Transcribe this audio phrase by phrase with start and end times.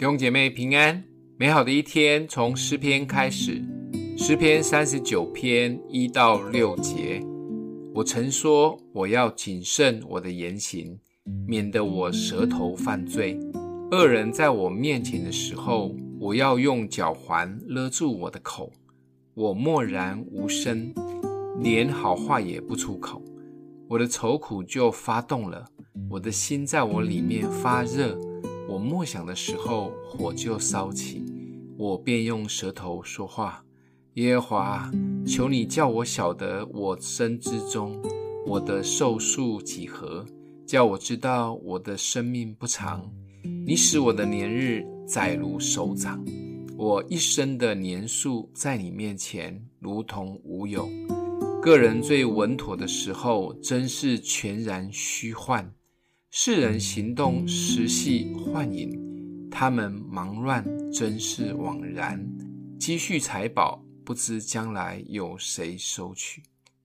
[0.00, 1.04] 弟兄姐妹平安，
[1.36, 3.62] 美好的一天从诗篇开始。
[4.16, 7.22] 诗篇三十九篇一到六节，
[7.94, 10.98] 我曾说我要谨慎我的言行，
[11.46, 13.38] 免得我舌头犯罪。
[13.90, 18.72] 恶人在我面前的时候，我要用脚环勒住我的口。
[19.34, 20.94] 我默然无声，
[21.58, 23.22] 连好话也不出口。
[23.86, 25.66] 我的愁苦就发动了，
[26.08, 28.18] 我的心在我里面发热。
[28.70, 31.24] 我默想的时候，火就烧起，
[31.76, 33.64] 我便用舌头说话。
[34.14, 34.90] 耶和华，
[35.26, 38.00] 求你叫我晓得我生之中，
[38.46, 40.24] 我的寿数几何，
[40.64, 43.10] 叫我知道我的生命不长。
[43.66, 46.24] 你使我的年日载如手掌，
[46.76, 50.88] 我一生的年数在你面前如同无有。
[51.60, 55.68] 个人最稳妥的时候，真是全然虚幻。
[56.32, 58.96] 世人行动实系幻影，
[59.50, 62.24] 他们忙乱真是枉然。
[62.78, 66.40] 积蓄财宝，不知将来有谁收取。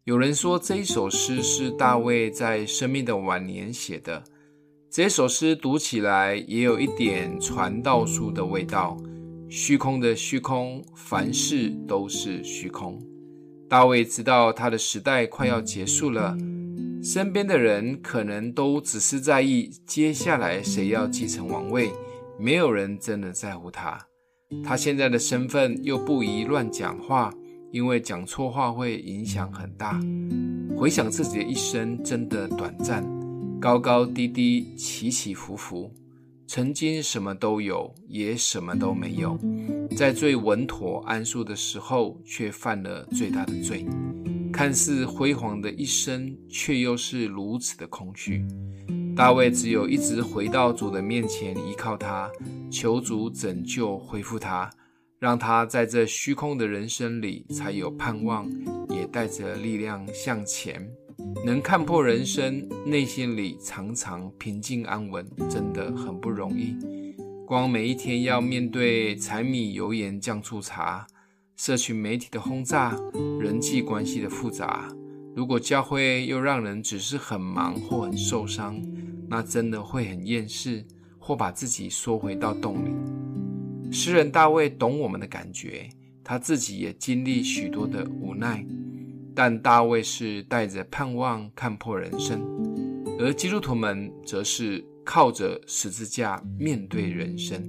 [0.05, 4.23] 有人说这一首诗是大卫在生命的晚年写的。
[4.89, 8.97] 这首诗读起来也有一点传道书的味道。
[9.47, 12.99] 虚空的虚空，凡事都是虚空。
[13.69, 16.35] 大卫知道他的时代快要结束了。
[17.05, 21.91] 身边的人可能都只是在意接下来谁要继承王位，
[22.39, 24.07] 没有人真的在乎他。
[24.63, 27.31] 他现在的身份又不宜乱讲话，
[27.71, 30.01] 因为讲错话会影响很大。
[30.75, 33.05] 回想自己的一生，真的短暂，
[33.61, 35.93] 高高低低，起起伏伏，
[36.47, 39.37] 曾经什么都有，也什么都没有。
[39.95, 43.85] 在最稳妥安舒的时候，却犯了最大的罪。
[44.55, 48.41] 看似辉煌的一生，却又是如此的空虚。
[49.13, 52.31] 大卫只有一直回到主的面前，依靠他，
[52.71, 54.69] 求主拯救、恢复他，
[55.19, 58.49] 让他在这虚空的人生里才有盼望，
[58.89, 60.89] 也带着力量向前。
[61.45, 66.77] 能看破人生，内心里常常平静安稳，真的很不容易。
[67.45, 71.05] 光每一天要面对柴米油盐酱醋茶。
[71.55, 72.97] 社群媒体的轰炸，
[73.39, 74.89] 人际关系的复杂，
[75.33, 78.77] 如果教会又让人只是很忙或很受伤，
[79.29, 80.85] 那真的会很厌世，
[81.17, 82.91] 或把自己缩回到洞里。
[83.89, 85.89] 诗人大卫懂我们的感觉，
[86.25, 88.65] 他自己也经历许多的无奈，
[89.33, 92.41] 但大卫是带着盼望看破人生，
[93.17, 97.63] 而基督徒们则是靠着十字架面对人生，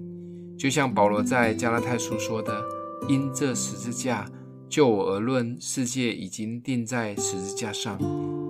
[0.59, 2.76] 就像保罗在加拉太书说的。
[3.09, 4.29] 因这十字架，
[4.69, 7.97] 就我而论，世界已经钉在十字架上；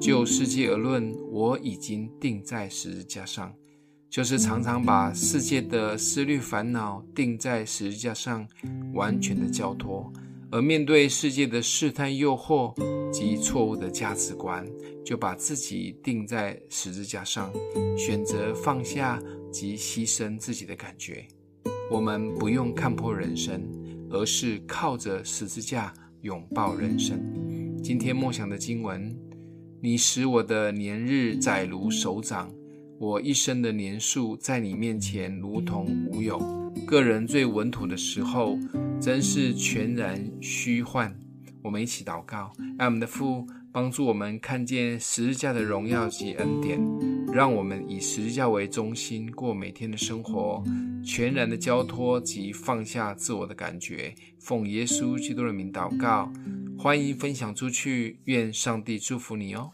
[0.00, 3.52] 就世界而论，我已经钉在十字架上。
[4.08, 8.48] 就是常常把世界的思虑烦恼钉在十字架上，
[8.94, 10.10] 完全的交托；
[10.50, 12.72] 而面对世界的试探诱惑
[13.12, 14.66] 及错误的价值观，
[15.04, 17.52] 就把自己钉在十字架上，
[17.98, 19.22] 选择放下
[19.52, 21.26] 及牺牲自己的感觉。
[21.90, 23.62] 我们不用看破人生。
[24.10, 27.20] 而是靠着十字架拥抱人生。
[27.82, 29.16] 今天默想的经文：
[29.80, 32.50] 你使我的年日载如手掌，
[32.98, 36.40] 我一生的年数在你面前如同无有。
[36.86, 38.58] 个人最稳妥的时候，
[39.00, 41.16] 真是全然虚幻。
[41.62, 46.80] 我们一起祷告，让我们的父帮助我们看见十字架的荣耀及恩典，
[47.36, 50.64] 让我们以十字架为中心过每天的生活。
[51.04, 56.32] 全然的交托及放下自我的感觉，奉耶稣基督的名祷告，
[56.78, 59.72] 欢迎分享出去，愿上帝祝福你哦。